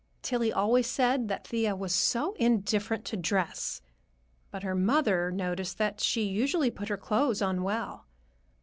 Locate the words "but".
4.49-4.63